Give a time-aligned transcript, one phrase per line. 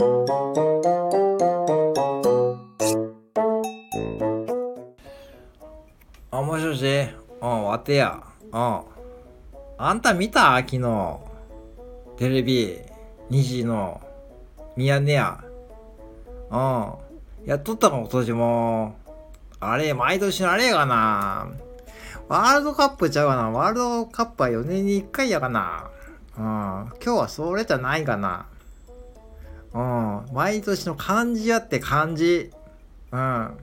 [0.00, 0.04] あ、
[6.42, 7.08] もしもし
[7.40, 8.22] うん、わてや。
[8.52, 8.80] うん。
[9.76, 11.18] あんた見た昨日。
[12.16, 12.78] テレビ。
[13.30, 14.00] 2時の。
[14.76, 15.42] ミヤネ屋。
[16.50, 16.92] うん。
[17.44, 18.94] やっとったか今年も。
[19.58, 21.48] あれ、毎年のあれやがな。
[22.28, 23.50] ワールドカップちゃうかな。
[23.50, 25.90] ワールドカップは4年に1回やがな。
[26.36, 26.44] うん。
[26.44, 28.46] 今日はそれじゃないかな。
[29.74, 30.26] うん。
[30.32, 32.50] 毎年の漢字やって漢字。
[33.12, 33.58] うん。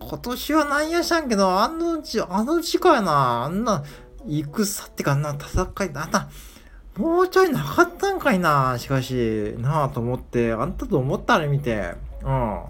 [0.00, 3.44] 今年はなんやしゃんけど、あのじ、あの時間やな。
[3.44, 3.84] あんな、
[4.26, 6.28] 戦ってかな、戦い、あんな、
[6.96, 8.76] もうちょいなかったんかいな。
[8.78, 11.94] しかし、なあと思って、あんたと思ったら見て。
[12.22, 12.62] うん。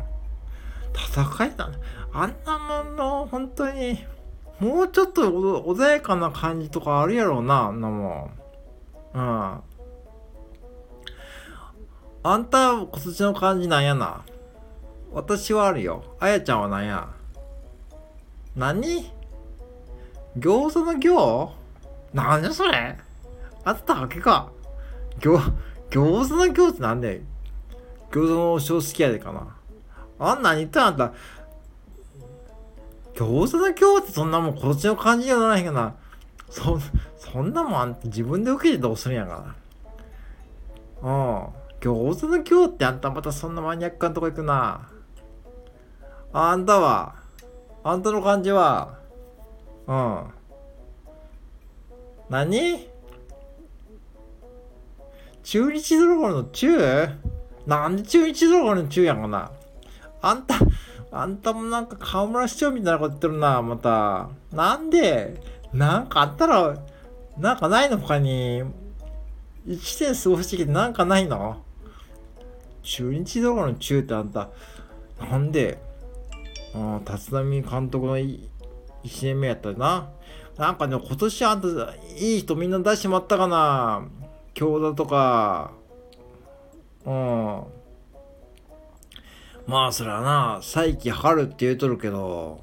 [0.94, 1.78] 戦いだね。
[2.12, 4.04] あんなもんの、本当に、
[4.60, 8.30] もうちょっと穏やかな感じとかあるやろうな、あんなも
[9.14, 9.18] ん。
[9.18, 9.60] うん。
[12.24, 14.22] あんた、今年の感じなんやな？
[15.12, 16.04] 私はあるよ。
[16.20, 17.08] あやちゃんはなんや？
[18.54, 19.10] 何？
[20.38, 21.52] 餃子の行
[22.14, 22.96] なんじそれ？
[23.64, 24.50] あったわけか。
[25.20, 25.52] 餃、
[25.90, 27.22] 餃子の行ってなんで？
[28.10, 29.56] 餃子の王将好きやでかな。
[30.18, 31.12] あんなに言ったあんた。
[33.14, 35.94] 餃子の行ってそんなもんこっちの感じじゃないかな。
[36.48, 36.78] そ、
[37.18, 39.54] そんなもんあんた自分で受けてどうするんやか
[41.02, 41.10] ら。
[41.10, 41.10] う
[41.48, 41.61] ん。
[41.82, 44.88] 餃子の行ってあんたまたそんなマニアックなとこ行くな。
[46.32, 47.16] あんたは、
[47.82, 49.00] あんたの感じは、
[49.88, 50.24] うん。
[52.30, 52.88] 何？
[55.42, 56.68] 中日ドラゴンの中？
[57.66, 59.50] なんで中日ドラゴンの中やんかな
[60.20, 60.54] あんた、
[61.10, 64.28] あんたもなんか河村市長みたいなこと言ってるな、また。
[64.52, 65.42] なんで？
[65.72, 66.78] なんかあったら、
[67.36, 68.62] なんかないの他に。
[69.66, 71.64] 1年過ごしてきてなんかないの？
[72.82, 74.48] 中日ドラゴの中ってあんた、
[75.20, 75.78] なんで
[76.74, 78.48] ああ、立浪監督の1
[79.22, 80.08] 年目やったな。
[80.56, 81.68] なんかね、今年あんた、
[82.18, 84.06] いい人みんな出してもらったかな。
[84.54, 85.72] 京田とか。
[87.04, 87.62] うん。
[89.66, 92.60] まあ、そらな、再起春って言うとるけど、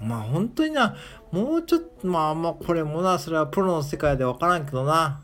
[0.00, 0.96] まあ本当にな、
[1.30, 5.20] もうちょっと、まあまあこれもな、それはプロの世界でわからんけどな。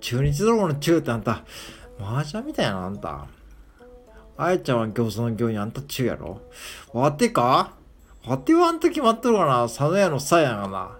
[0.00, 1.44] 中日ドラゴの中ってあんた、
[2.00, 3.26] 麻雀みたいなあんた。
[4.36, 6.40] あやちゃんは餃子の行にあんた中やろ？
[6.92, 7.74] わてか？
[8.26, 10.98] わてはあんた決まっとるかな佐野屋のさやがな。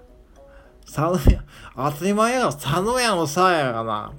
[0.85, 1.45] 佐野屋、
[1.77, 4.13] 当たり前やが佐野屋のさやがな。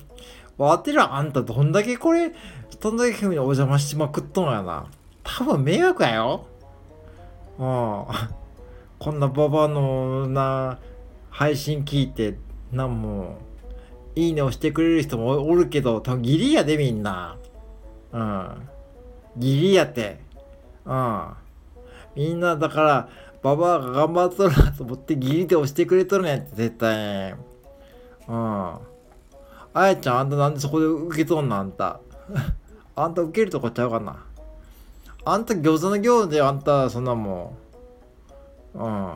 [0.58, 2.32] わてらあんたどんだけこれ、
[2.80, 4.88] どんだけ君にお邪魔しまくっとんやな。
[5.24, 6.48] 多分迷惑やよ。
[7.60, 8.06] うん。
[9.00, 10.80] こんなババのな、
[11.30, 12.38] 配信聞いて、
[12.72, 13.38] なんも、
[14.16, 17.38] いいねをしてくれる人もおるけど、多分ギリやでみんな。
[18.12, 18.70] うん。
[19.38, 20.20] ギリやって。
[20.86, 21.34] うん。
[22.16, 23.10] みんなだから、
[23.42, 27.36] ババアが頑張っとるなと思ってギリで押してくれとるんやって、絶対。
[28.28, 28.78] うん。
[29.76, 32.00] あやちゃん、あんたなんでそこで受け取んのあんた。
[32.96, 34.18] あんた受けるとこちゃうかな。
[35.26, 37.56] あんた餃子の餃子であんた、そんなも
[38.76, 38.80] ん。
[38.80, 39.14] うん。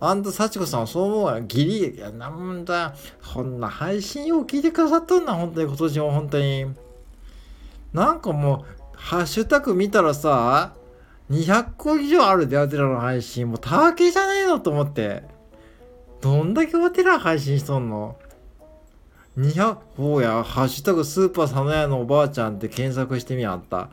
[0.00, 1.40] あんた、幸子さんそう思うわ。
[1.40, 2.94] ギリ、いや、なんだ、
[3.34, 6.66] こんな配信を聞いてくださっとんな、本当に今年も本当に。
[7.92, 10.74] なんかもう、ハッシュタグ見たらさ、
[11.30, 13.48] 200個以上あるで、アテラの配信。
[13.48, 15.22] もう、たわけじゃねえのと思って。
[16.20, 18.16] どんだけアテラ配信しとんの
[19.38, 23.88] ?200、ほうや、ハッシュタグスーパー佐野屋のおばあちゃんって検索してみあった。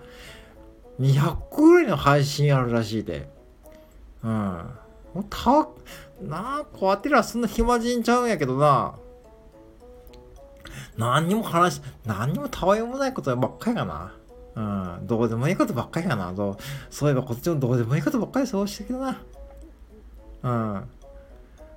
[0.99, 3.29] 200個ぐらいの配信あるらしいで。
[4.23, 4.31] うん。
[5.13, 5.67] もうたわ、
[6.21, 8.95] なあ、アテラそんな暇人ちゃうんやけどな。
[10.97, 14.13] 何にも話、何にもたわいもないことばっかりかな。
[14.55, 16.33] うん、どうでもいいことばっかりやな。
[16.35, 16.57] そう
[16.89, 19.21] そういえばこっちもどうでもいいことばっかりそうしてきたな。
[20.43, 20.89] うん。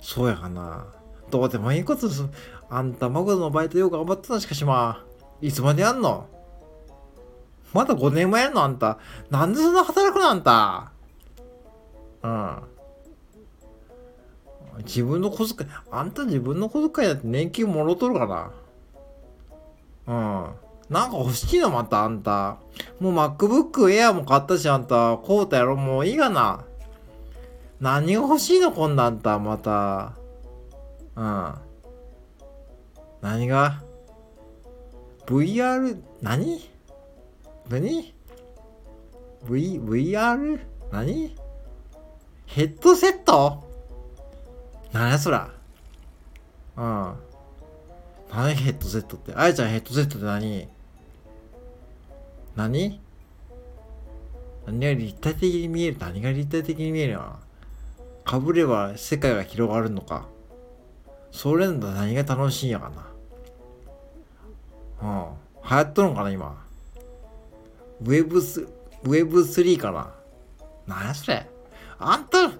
[0.00, 0.86] そうやかな。
[1.30, 2.24] どうでもいいことす。
[2.70, 5.04] あんた、マグロのバイトよく頑張ってたしかしまあ、
[5.40, 6.26] いつまでやんの？
[7.72, 8.62] まだ5年もやんの？
[8.62, 8.98] あんた。
[9.28, 10.28] なんでそんな働くの？
[10.28, 10.92] あんた。
[12.22, 12.58] うん。
[14.84, 18.52] 自分の小遣い、あんた自分の小遣いだって年金もろとるかな。
[20.06, 20.67] うん。
[20.88, 22.56] なんか欲しいのまたあんた。
[22.98, 25.18] もう MacBook Air も買ったしあんた。
[25.18, 25.76] こうたやろ？
[25.76, 26.64] もういいがな。
[27.80, 29.38] 何が欲しいの今度あんた。
[29.38, 30.14] また。
[31.14, 31.54] うん。
[33.20, 33.82] 何が
[35.26, 36.00] ?VR?
[36.22, 36.70] 何？
[37.68, 38.14] 何
[39.48, 40.60] ?V、VR?
[40.90, 41.36] 何？
[42.46, 43.62] ヘッドセット？
[44.92, 45.50] 何やそら。
[46.76, 47.12] うん。
[48.32, 49.34] 何ヘッドセットって？
[49.34, 50.68] あやちゃんヘッドセットって何？
[52.58, 53.00] 何？
[54.66, 55.96] 何が立体的に見える？
[56.00, 57.36] 何が立体的に見えるの？
[58.24, 60.26] かぶれば世界が広がるのか？
[61.30, 61.92] それんだ。
[61.92, 63.06] 何が楽しいんやかな？
[65.00, 65.70] うん。
[65.70, 66.64] 流行っとるのかな今？
[68.00, 70.12] ウェブスウェブ3かな？
[70.88, 71.46] 何やそれ？
[72.00, 72.50] あんた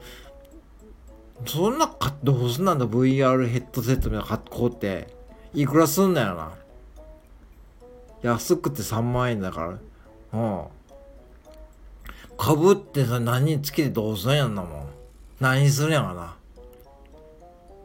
[1.45, 5.09] そんなかどうすんなんだ？VR ヘッドセットみたいな格好って。
[5.55, 6.53] いくらすんなよな？
[8.23, 9.79] 安くて3万円だから。
[10.33, 10.65] うん。
[12.37, 14.89] かぶってさ何につけてどうすんやんなもん。
[15.41, 16.37] 何するんやか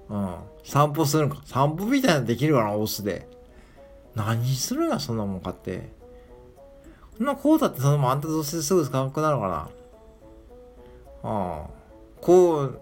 [0.09, 0.15] な。
[0.15, 0.35] うん。
[0.63, 1.41] 散歩するんか。
[1.45, 3.27] 散歩みたいなのできるかなオスで。
[4.15, 5.89] 何するんやそんなもん買って。
[7.17, 9.69] そんなこうだってそのもあんたどうせすぐ使わなくなるかなあ
[11.23, 11.67] あ
[12.19, 12.81] こう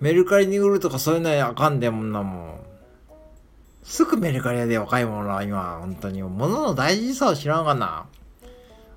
[0.00, 2.60] メルカリに売るとかそういうのはあかんでもんなもん。
[3.84, 8.06] すぐメルカリで若いものは今本当に物の大事さを知らんかな。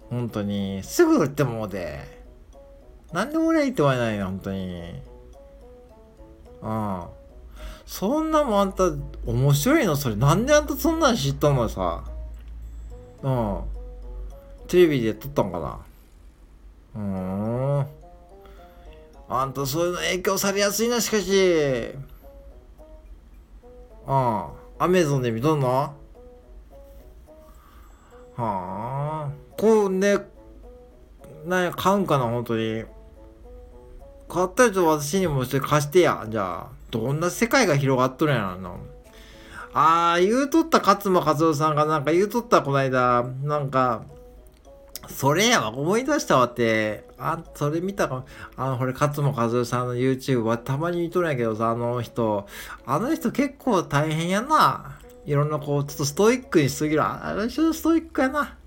[0.10, 0.81] 本当に。
[0.84, 2.00] すぐ売ってもうで
[3.12, 4.25] なんで俺は言って言わないの？
[4.25, 4.81] 本当に。
[6.63, 7.10] ああ
[7.86, 8.89] そんなもんあんた
[9.25, 9.95] 面白いの？
[9.95, 10.16] それ。
[10.16, 12.04] なんであんたそんなん知ったのさ？
[13.24, 13.62] うん。
[14.68, 15.80] テレビで撮ったんかな？
[16.95, 17.88] うーん。
[19.30, 21.94] あんたそういうの影響されやすいなしかし。
[24.07, 25.68] ああアメゾンで見とんの？
[25.69, 25.94] は
[28.38, 29.29] あ。
[29.57, 30.18] こうね
[31.45, 32.83] な買うんかな本当に。
[34.29, 36.25] 買ったやつ私にもして貸してや。
[36.29, 38.75] じゃあどんな世界が広がっとるんやろな。
[39.74, 44.03] ああ言うとった勝間和夫さんがなんか言うとったこないだなんか
[45.07, 47.05] それやわ思い出したわって。
[47.19, 52.47] あそれ見たかあのこれ勝間和代さんの YouTube はたまに見とるんやけどさあの人。
[52.85, 54.99] あの人結構大変やな。
[55.25, 57.03] いろんなこうちょっとストイックにしすぎる。
[57.03, 58.57] あの人ストイックやな。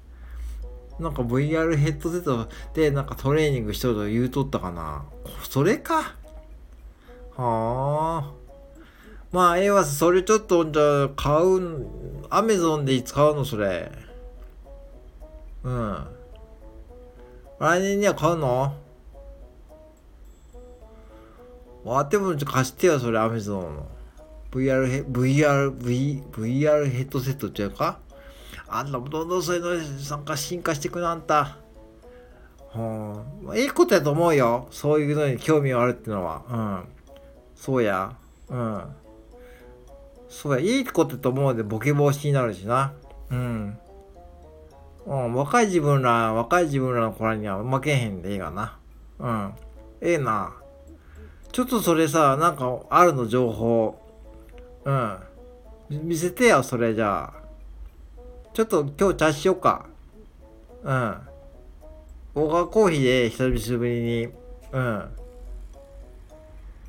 [0.98, 2.48] なんか VR ヘッドセット。
[2.74, 5.04] でなんかトレーニングしとると言うとったかな。
[5.48, 6.14] それか。
[7.36, 8.32] はあ。
[9.32, 11.86] まあええわそれちょっとじゃあ買う
[12.30, 13.92] アメゾンでいつ買うのそれ。
[15.62, 16.04] うん。
[17.60, 18.74] 来年には買うの
[21.84, 23.86] わても貸してよそれアメゾンの
[24.50, 27.98] VR ヘ VR V VR ヘッドセットっていうか
[28.66, 31.58] あんなどんどんそういうの参加進化していくなあんた
[32.72, 36.84] はあ、いいことやと思うよそういうのに興味があるってのはうん
[37.56, 38.16] そうや
[38.48, 38.82] うん
[40.30, 42.94] そうやいいことやと思うでボケ防止になるしな
[43.30, 43.78] うん
[45.06, 48.78] うん、若い自分ら、若い自分らの子らには負けへんでいいがな。
[49.18, 49.54] うん。
[50.00, 50.54] ええな。
[51.52, 54.00] ちょっとそれさ、なんかあるの情報。
[54.84, 55.18] うん。
[55.90, 57.40] 見せてよ、それじゃあ。
[58.52, 59.86] ちょっと今日茶しよっか。
[60.82, 61.16] うん。
[62.34, 64.28] オーガコーヒーで久しぶりに。
[64.72, 65.08] うん。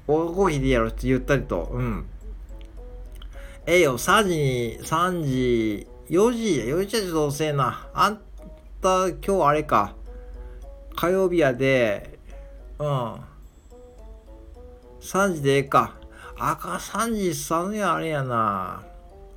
[0.08, 1.70] オーガコーヒーでやろうって言ったりと。
[1.72, 2.06] うん。
[3.66, 7.88] ええよ、3時に、3時、4時、4時はちょっと遅えな。
[7.94, 8.20] あん
[8.82, 9.94] た、今日あれか。
[10.94, 12.20] 火曜日やで、
[12.80, 13.16] うん。
[15.00, 15.96] 3時でええか。
[16.38, 18.84] あか、3時、3時あれやな。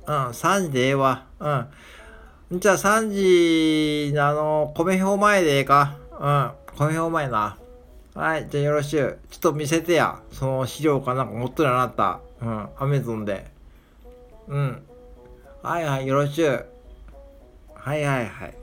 [0.05, 1.23] うん、3時でええわ。
[1.39, 2.59] うん。
[2.59, 5.95] じゃあ3時、あの、米表前でええか。
[6.11, 7.57] うん、米表前な。
[8.15, 9.17] はい、じゃあよろしゅう。
[9.29, 10.19] ちょっと見せてや。
[10.29, 12.19] その資料かなんか持っとるやなった。
[12.41, 13.45] うん、アメゾンで。
[14.49, 14.83] うん。
[15.65, 16.63] はいはい、よろしゅう。
[17.73, 18.53] はいはいはい。